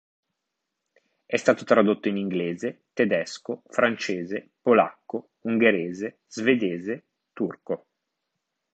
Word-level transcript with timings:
È 1.27 1.35
stato 1.37 1.63
tradotto 1.63 2.07
in 2.07 2.17
inglese, 2.17 2.85
tedesco, 2.91 3.61
francese, 3.67 4.49
polacco, 4.59 5.33
ungherese, 5.41 6.21
svedese, 6.25 7.05
turco. 7.33 7.85